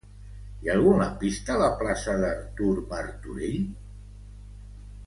Hi 0.63 0.69
ha 0.69 0.73
algun 0.75 1.01
lampista 1.03 1.53
a 1.55 1.59
la 1.65 1.69
plaça 1.83 2.17
d'Artur 2.25 2.73
Martorell? 2.95 3.63